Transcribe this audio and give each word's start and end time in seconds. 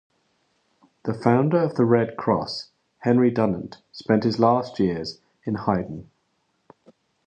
The 1.03 1.13
founder 1.13 1.59
of 1.59 1.75
the 1.75 1.85
Red 1.85 2.17
Cross, 2.17 2.71
Henry 3.01 3.29
Dunant, 3.31 3.83
spent 3.91 4.23
his 4.23 4.39
last 4.39 4.79
years 4.79 5.19
in 5.43 5.53
Heiden. 5.53 6.07